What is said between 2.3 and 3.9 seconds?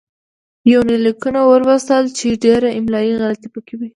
ډېره املايي غلطي پکې وې